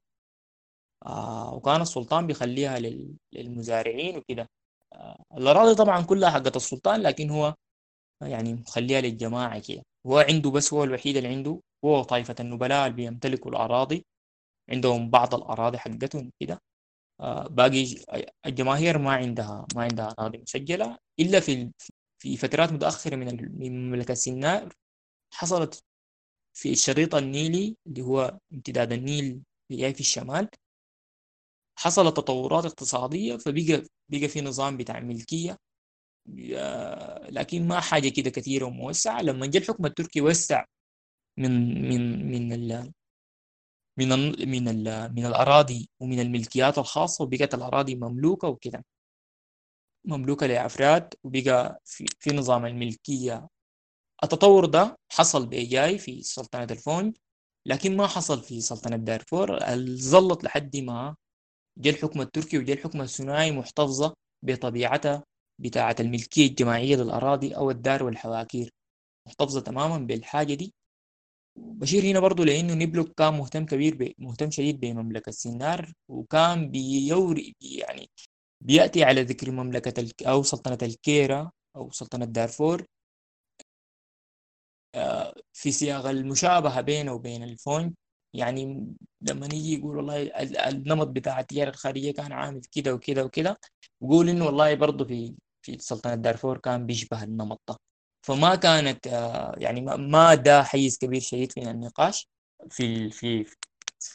[1.06, 4.46] آه وكان السلطان بيخليها لل- للمزارعين وكده.
[4.92, 7.54] آه الأراضي طبعا كلها حقت السلطان لكن هو
[8.22, 9.82] يعني مخليها للجماعة كده.
[10.06, 14.06] هو عنده بس هو الوحيد اللي عنده هو طائفة النبلاء اللي بيمتلكوا الأراضي.
[14.70, 16.60] عندهم بعض الأراضي حقتهم كده.
[17.20, 17.87] آه، باقي
[18.46, 20.98] الجماهير ما عندها ما عندها أراضي مسجلة.
[21.20, 21.72] إلا في
[22.18, 24.68] في فترات متأخرة من مملكة سيناء
[25.34, 25.84] حصلت
[26.54, 30.48] في الشريط النيلي اللي هو امتداد النيل في الشمال.
[31.78, 35.58] حصلت تطورات اقتصادية فبقى بقى في نظام بتاع ملكية
[36.54, 39.22] آه، لكن ما حاجة كده كثيرة وموسعة.
[39.22, 40.64] لما جاء الحكم التركي وسع
[41.38, 41.50] من
[41.88, 42.92] من من ال
[43.98, 48.84] من ال من ال من الأراضي ومن الملكيات الخاصة وبقت الأراضي مملوكة وكده
[50.04, 53.48] مملوكة لأفراد وبقى في, في نظام الملكية
[54.24, 57.16] التطور ده حصل بإيجاي في سلطنة الفونج
[57.66, 59.58] لكن ما حصل في سلطنة دارفور
[59.96, 61.16] ظلت لحد ما
[61.78, 65.24] جاء الحكم التركي وجاء الحكم الثنائي محتفظة بطبيعتها
[65.60, 68.70] بتاعة الملكية الجماعية للأراضي أو الدار والحواكير
[69.28, 70.74] محتفظة تماما بالحاجة دي
[71.56, 74.14] بشير هنا برضو لأنه نبلوك كان مهتم كبير.
[74.18, 78.10] مهتم شديد بمملكة سينار وكان بيوري يعني
[78.60, 80.06] بيأتي على ذكر مملكة.
[80.26, 82.84] أو سلطنة الكيرا أو سلطنة دارفور
[85.52, 87.92] في سياق المشابهة بينه وبين الفونج
[88.35, 88.87] يعني
[89.20, 93.61] لما نيجي يقول والله ال- النمط بتاع التجارة الخارجية كان عامل كده وكده وكده
[94.02, 97.76] يقول إنه والله برضه في في سلطنة دارفور كان بيشبه النمط ده.
[98.26, 99.07] فما كانت
[99.59, 102.28] يعني ما ده حيز كبير شديد في النقاش
[102.70, 103.46] في في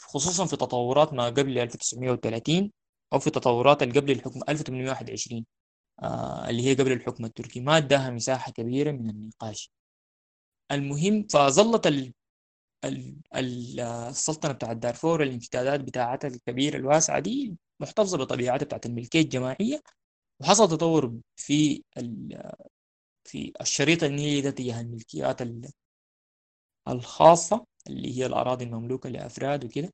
[0.07, 2.71] خصوصا في تطورات ما قبل 1930
[3.13, 5.45] أو في تطورات اللي قبل الحكم 1821
[6.03, 7.59] آه، اللي هي قبل الحكم التركي.
[7.61, 9.71] ما اداها مساحة كبيرة من النقاش.
[10.71, 12.13] المهم فظلت ال...
[12.85, 13.15] ال...
[13.35, 19.81] ال- السلطنة بتاعت دارفور الامتدادات بتاعتها الكبيرة الواسعة دي محتفظة بطبيعتها بتاعت الملكية الجماعية
[20.41, 22.41] وحصل تطور في ال...
[23.25, 25.71] في الشريط النيلي ده تجاه الملكيات ال-
[26.87, 29.89] الخاصة اللي هي الأراضي المملوكة لأفراد وكده.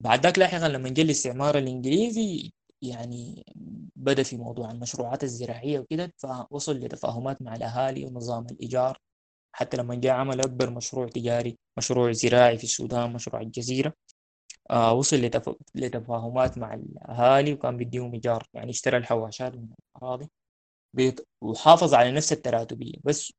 [0.00, 3.44] بعد ذاك لاحقا لما جاء الاستعمار الإنجليزي يعني
[3.96, 8.98] بدأ في موضوع المشروعات الزراعية وكده فوصل لتفاهمات مع الأهالي ونظام الإيجار.
[9.52, 13.92] حتى لما جاء عمل أكبر مشروع تجاري مشروع زراعي في السودان مشروع الجزيرة
[14.70, 15.54] آه وصل لتف...
[15.74, 18.46] لتفاهمات مع الأهالي وكان بيديهم إيجار.
[18.54, 20.28] يعني اشترى الحواشات من الأراضي
[20.94, 21.26] بيط...
[21.42, 22.94] وحافظ على نفس التراتبية.
[23.04, 23.32] بس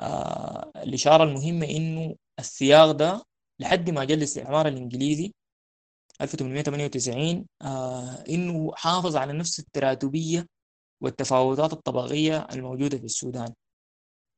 [0.00, 3.22] آه الإشارة المهمة إنه السياق ده
[3.60, 5.32] لحد ما جاء الاستعمار الإنجليزي
[6.20, 10.46] 1898 آه إنه حافظ على نفس التراتبية
[11.02, 13.54] والتفاوتات الطبقية الموجودة في السودان.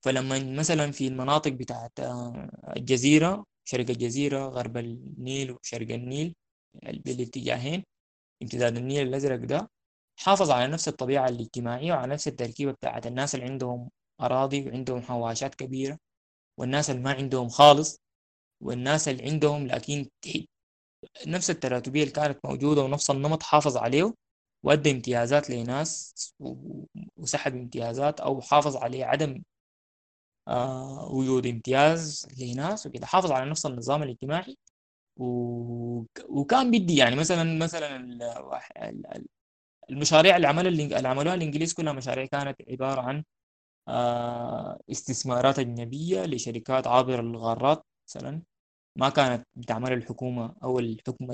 [0.04, 6.34] فلما مثلا في المناطق بتاعت آه، الجزيرة شرق الجزيرة غرب النيل وشرق النيل
[6.82, 7.84] بالاتجاهين
[8.42, 9.70] امتداد النيل الأزرق ده
[10.20, 15.54] حافظ على نفس الطبيعة الاجتماعية وعلى نفس التركيبة بتاعت الناس اللي عندهم أراضي وعندهم حواشات
[15.54, 15.98] كبيرة
[16.58, 18.00] والناس اللي ما عندهم خالص
[18.62, 20.08] والناس اللي عندهم لكن
[21.26, 24.14] نفس التراتبية اللي كانت موجودة ونفس النمط حافظ عليه
[24.64, 26.14] وأدى امتيازات لناس
[27.16, 29.42] وسحب امتيازات أو حافظ عليه عدم
[30.48, 34.56] آه وجود امتياز لناس وكده حافظ على نفس النظام الاجتماعي.
[36.28, 37.96] وكان بدي يعني مثلا مثلا
[39.90, 43.24] المشاريع اللي عملها اللي عملوها الإنجليز كلها مشاريع كانت عبارة عن
[43.88, 48.42] آه استثمارات أجنبية لشركات عابرة للغارات مثلا.
[48.96, 51.32] ما كانت بتعمل الحكومة أو الحكم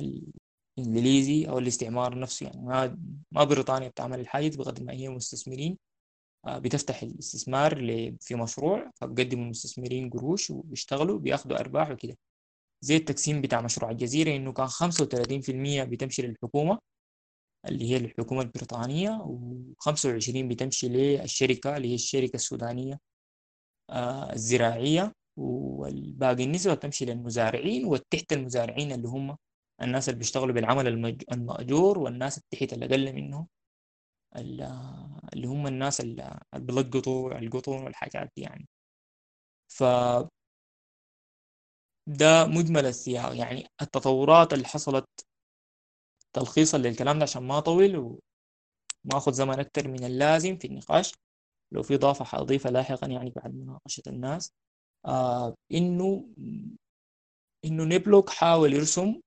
[0.79, 2.63] الإنجليزي أو الاستعمار نفسه يعني.
[2.63, 2.99] ما
[3.33, 5.79] ما بريطانيا بتعمل الحاجة بقدر ما هي مستثمرين.
[6.49, 7.75] بتفتح الاستثمار
[8.21, 12.17] في مشروع فبقدموا المستثمرين قروش وبيشتغلوا بياخدوا أرباح وكده.
[12.81, 16.79] زي التقسيم بتاع مشروع الجزيرة إنه كان 35% بتمشي للحكومة
[17.69, 22.99] اللي هي الحكومة البريطانية و25 بتمشي للشركة اللي هي الشركة السودانية
[23.91, 25.13] آه، الزراعية.
[25.37, 29.37] والباقي النسبة بتمشي للمزارعين وتحت المزارعين اللي هم
[29.83, 30.87] الناس اللي بيشتغلوا بالعمل
[31.33, 33.47] المأجور والناس التحت اللي أقل منهم.
[34.37, 38.69] اللي هم الناس اللي بيلقطوا القطن والحاجات دي يعني.
[39.69, 39.83] ف
[42.09, 43.67] ده مجمل السياق يعني.
[43.83, 45.07] التطورات اللي حصلت
[46.33, 48.19] تلخيصا للكلام ده عشان ما أطول وما
[49.15, 51.15] أخذ زمن أكتر من اللازم في النقاش.
[51.73, 54.53] لو في إضافة حأضيفها لاحقا يعني بعد مناقشة الناس.
[55.07, 56.29] آه إنه
[57.65, 59.21] إنه نبلوك حاول يرسم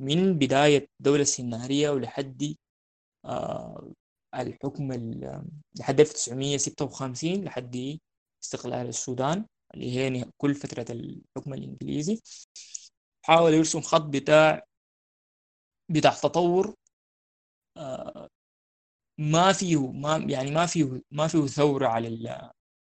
[0.00, 2.54] من بداية الدولة السنارية ولحد
[3.26, 3.92] آه
[4.42, 4.92] الحكم
[5.74, 7.98] لحد 1956 لحد
[8.44, 12.20] استقلال السودان اللي هي كل فترة الحكم الإنجليزي.
[13.26, 14.62] حاول يرسم خط بتاع
[15.90, 16.74] بتاع تطور
[17.76, 18.28] آه،
[19.18, 22.50] ما فيه ما يعني ما فيه ما فيه ثورة على ال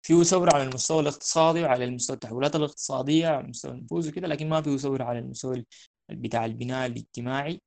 [0.06, 4.62] فيه ثورة على المستوى الاقتصادي وعلى المستوى التحولات الاقتصادية على مستوى النفوذ وكده لكن ما
[4.62, 5.66] فيه ثورة على المستوى
[6.10, 7.60] بتاع البناء الاجتماعي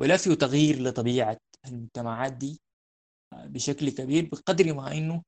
[0.00, 2.60] ولا فيه تغيير لطبيعة المجتمعات دي.
[3.46, 5.22] بشكل كبير بقدر ما إنه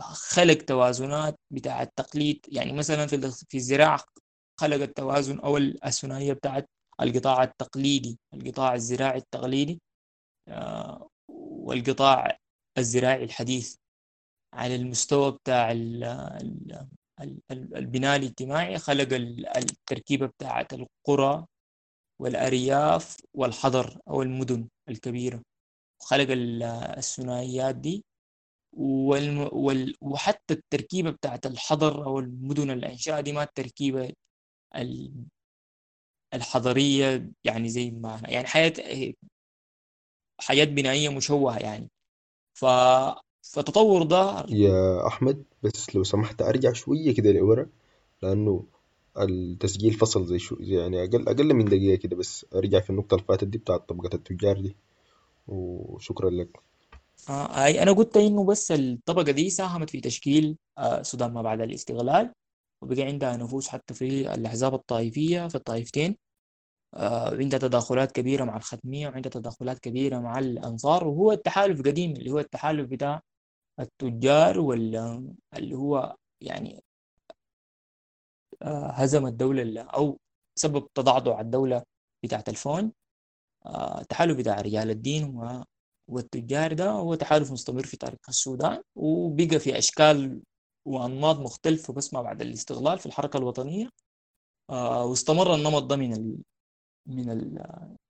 [0.00, 2.46] خلق توازنات بتاع التقليد.
[2.48, 4.04] يعني مثلا في في الزراعة
[4.60, 9.80] خلق التوازن أو الثنائيه بتاعت القطاع التقليدي القطاع الزراعي التقليدي
[10.48, 12.38] آه، والقطاع
[12.78, 13.76] الزراعي الحديث.
[14.54, 15.72] على المستوى بتاع
[17.52, 19.08] البناء الاجتماعي خلق
[19.56, 21.46] التركيبة بتاعت القرى
[22.20, 25.42] والأرياف والحضر أو المدن الكبيرة.
[26.00, 26.26] خلق
[26.98, 28.04] الثنائيات دي
[28.72, 29.48] والم...
[29.52, 29.94] وال...
[30.00, 34.12] وحتى التركيبة بتاعت الحضر أو المدن الإنشاء دي ما التركيبة
[34.76, 35.12] ال...
[36.34, 38.72] الحضرية يعني زي ما يعني حياة
[40.40, 41.90] حياة بنائية مشوهة يعني.
[42.54, 42.64] ف...
[43.42, 47.66] فتطور ده يا أحمد بس لو سمحت أرجع شوية كده لورا
[48.22, 48.64] لأنه
[49.18, 53.26] التسجيل فصل زي شو يعني أقل أقل من دقيقة كده بس أرجع في النقطة اللي
[53.26, 54.76] فاتت دي بتاعت طبقة التجار دي.
[55.50, 56.60] وشكرا لك.
[57.30, 62.32] آه أنا قلت إنه بس الطبقة دي ساهمت في تشكيل آه السودان ما بعد الاستقلال
[62.82, 66.16] وبقى عندها نفوذ حتى في الأحزاب الطائفية في الطائفتين.
[66.94, 72.30] آه عندها تداخلات كبيرة مع الختمية وعندها تداخلات كبيرة مع الأنصار وهو التحالف قديم اللي
[72.30, 73.20] هو التحالف بتاع
[73.80, 75.30] التجار واللي
[75.74, 76.82] هو يعني
[78.62, 80.18] آه هزم الدولة أو
[80.54, 81.82] سبب تضعضع الدولة
[82.24, 82.92] بتاعت الفون.
[83.66, 85.40] التحالف بتاع رجال الدين
[86.10, 90.42] والتجار ده هو تحالف مستمر في تاريخ السودان وبقى في أشكال
[90.86, 93.90] وأنماط مختلفة بس ما بعد الاستغلال في الحركة الوطنية.
[94.70, 96.38] آه، واستمر النمط ده من ال
[97.06, 97.64] من ال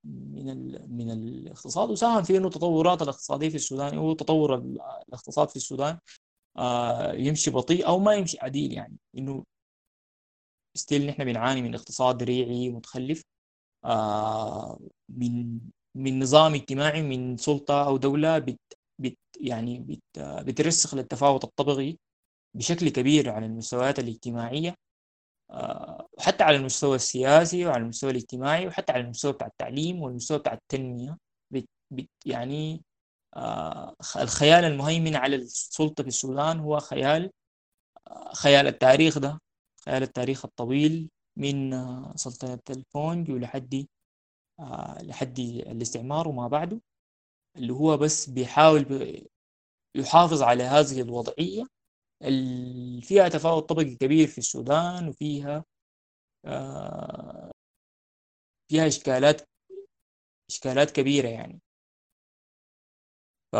[0.04, 1.90] من ال من الاقتصاد.
[1.90, 4.54] وساهم في إنه التطورات الاقتصادية في السودان هو تطور
[5.08, 5.98] الاقتصاد في السودان
[6.58, 8.96] آه، يمشي بطيء أو ما يمشي عديل يعني.
[9.18, 9.44] إنه
[10.76, 13.22] ستيل نحن بنعاني من اقتصاد ريعي متخلف.
[15.08, 15.60] من
[15.94, 18.60] من نظام اجتماعي من سلطة أو دولة بت
[18.98, 21.96] بت يعني بت بترسخ للتفاوت الطبقي
[22.54, 24.74] بشكل كبير على المستويات الاجتماعية
[25.50, 30.52] آه، حتى على المستوى السياسي وعلى المستوى الاجتماعي وحتى على المستوى بتاع التعليم والمستوى بتاع
[30.52, 31.18] التنمية.
[31.50, 32.84] بت بت يعني
[33.36, 37.30] آه، الخيال المهيمن على السلطة في السودان هو خيال
[38.08, 39.40] آه، خيال التاريخ ده
[39.84, 41.10] خيال التاريخ الطويل.
[41.40, 41.72] من
[42.16, 43.86] سلطنة الفونج ولحد
[45.02, 46.80] لحد الاستعمار وما بعده
[47.56, 48.84] اللي هو بس بيحاول
[49.96, 51.64] يحافظ على هذه الوضعية.
[52.22, 55.64] اللي فيها تفاوت طبقي كبير في السودان وفيها
[56.46, 57.50] آه،
[58.70, 59.42] فيها إشكالات
[60.50, 61.60] إشكالات كبيرة يعني.
[63.52, 63.56] ف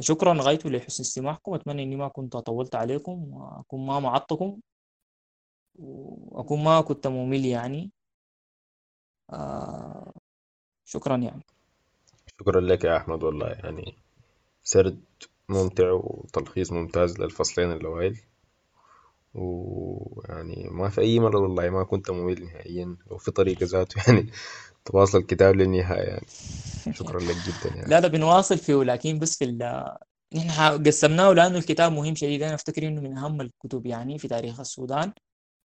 [0.00, 1.54] شكرا غايته لحسن استماعكم.
[1.54, 4.60] أتمنى إني ما كنت طولت عليكم وأكون ما معطكم.
[5.74, 7.90] وأكون ما كنت ممل يعني.
[9.32, 10.12] آه
[10.84, 11.42] شكرا يعني.
[12.40, 13.48] شكرا لك يا أحمد والله.
[13.48, 13.94] يعني
[14.62, 15.00] سرد
[15.48, 18.20] ممتع وتلخيص ممتاز للفصلين الأوائل.
[19.34, 24.30] ويعني ما في أي مرة والله ما كنت ممل نهائيا وفي طريقة ذاته يعني
[24.84, 26.26] تواصل الكتاب للنهاية يعني.
[26.92, 27.90] شكرا لك جدا يعني.
[27.90, 29.46] لا لا بنواصل فيه لكن بس في
[30.34, 34.60] نحن قسمناه لأنه الكتاب مهم شديد أنا أفتكر إنه من أهم الكتب يعني في تاريخ
[34.60, 35.12] السودان.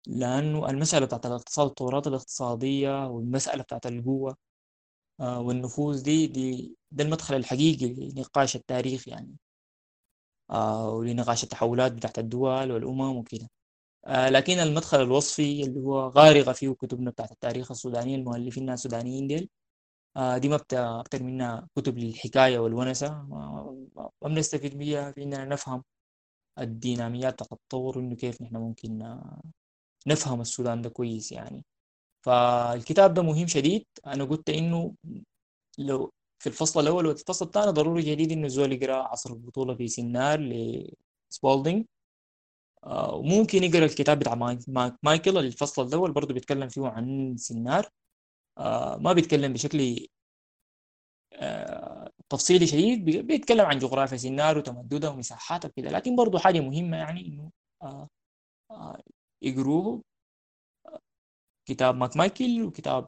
[0.08, 4.38] لأنه المسألة بتاعت الاقتصاد والتورات الاقتصادية والمسألة بتاعت القوة
[5.20, 9.36] آه، والنفوذ دي دي ده المدخل الحقيقي لنقاش التاريخ يعني
[10.50, 13.48] آه، ولنقاش التحولات بتاعت الدول والأمم وكده.
[14.06, 19.50] آه، لكن المدخل الوصفي اللي هو غارقة فيه كتبنا بتاعت التاريخ السوداني المؤلفين السودانيين ديل
[20.38, 25.84] دي ما أكتر منها كتب للحكاية والونسة ما بنستفيد بيها في إننا نفهم
[26.60, 29.20] الديناميات التطور وإنه كيف نحن ممكن
[30.08, 31.66] نفهم السودان ده كويس يعني.
[32.22, 33.86] فالكتاب ده مهم شديد.
[34.08, 34.96] أنا قلت إنه
[35.78, 40.40] لو في الفصل الأول والفصل الثاني ضروري جديد إنه الزول يقرأ عصر البطولة في سنار
[41.32, 41.86] لسبولدينج
[42.84, 44.60] آه، وممكن يقرأ الكتاب بتاع مايك
[45.04, 47.90] مايكل الفصل الأول برضه بيتكلم فيه عن سنار.
[48.58, 50.08] آه، ما بيتكلم بشكل
[51.34, 53.06] آه، تفصيلي شديد.
[53.06, 55.90] بيتكلم عن جغرافيا سنار وتمددها ومساحاتها وكده.
[55.90, 57.52] لكن برضه حاجة مهمة يعني إنه
[59.44, 60.02] يقروه
[61.66, 63.08] كتاب ماك مايكل وكتاب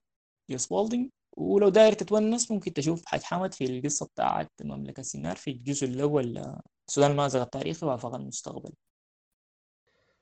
[0.49, 5.51] جاي سبولدينج ولو داير تتونس ممكن تشوف حاج حمد في القصة بتاعت مملكة سنار في
[5.51, 6.55] الجزء الأول
[6.89, 8.73] السودان المأزق التاريخي وآفاق المستقبل.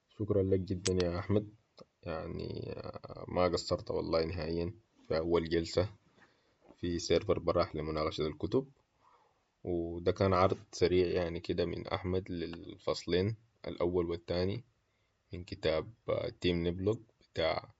[0.09, 1.49] شكرا لك جدا يا أحمد.
[2.03, 2.76] يعني
[3.28, 4.74] ما قصرت والله نهائيا
[5.07, 5.89] في أول جلسة
[6.78, 8.72] في server براح لمناقشة الكتب.
[9.64, 13.36] وده كان عرض سريع يعني كده من أحمد للفصلين
[13.68, 14.64] الأول والثاني.
[15.34, 15.94] من كتاب
[16.42, 17.74] تيم نبلوك بتاع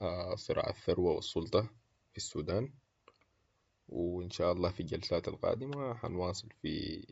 [0.00, 1.62] آه، صراع الثروة والسلطة
[2.12, 2.72] في السودان.
[3.88, 7.04] وإن شاء الله في الجلسات القادمة حنواصل في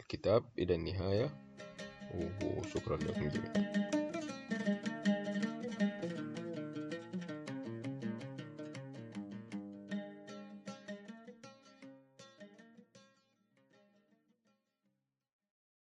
[0.00, 1.30] الكتاب إلى النهاية.
[2.14, 4.05] وشكرا لكم جميعا.